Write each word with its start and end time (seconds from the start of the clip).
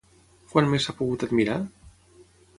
Quan 0.53 0.69
més 0.71 0.87
s'ha 0.87 0.95
pogut 1.03 1.27
admirar? 1.29 1.61